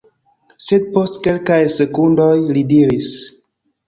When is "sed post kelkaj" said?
0.67-1.57